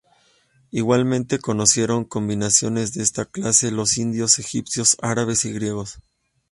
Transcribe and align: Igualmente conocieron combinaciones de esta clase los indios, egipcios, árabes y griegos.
Igualmente 0.71 1.37
conocieron 1.37 2.05
combinaciones 2.05 2.95
de 2.95 3.03
esta 3.03 3.25
clase 3.25 3.69
los 3.69 3.99
indios, 3.99 4.39
egipcios, 4.39 4.97
árabes 5.03 5.45
y 5.45 5.51
griegos. 5.53 5.99